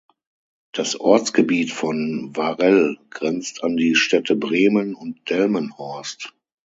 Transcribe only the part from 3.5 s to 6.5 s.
an die Städte Bremen und Delmenhorst.